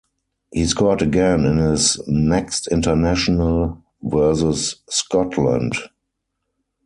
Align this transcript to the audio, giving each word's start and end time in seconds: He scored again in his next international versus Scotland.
He 0.51 0.65
scored 0.65 1.03
again 1.03 1.45
in 1.45 1.57
his 1.59 2.01
next 2.07 2.65
international 2.69 3.83
versus 4.01 4.77
Scotland. 4.89 5.75